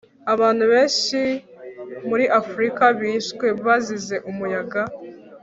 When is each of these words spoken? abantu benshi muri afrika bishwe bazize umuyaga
abantu 0.33 0.63
benshi 0.73 1.19
muri 2.09 2.25
afrika 2.39 2.83
bishwe 2.99 3.45
bazize 3.65 4.15
umuyaga 4.29 4.81